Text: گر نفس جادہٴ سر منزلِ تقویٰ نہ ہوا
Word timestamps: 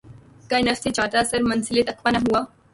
گر 0.49 0.61
نفس 0.67 0.83
جادہٴ 0.95 1.27
سر 1.29 1.41
منزلِ 1.49 1.77
تقویٰ 1.89 2.11
نہ 2.13 2.19
ہوا 2.25 2.41